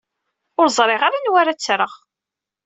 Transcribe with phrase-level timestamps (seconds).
[0.59, 1.91] Ur ẓriɣ ara anwa ara ttreɣ.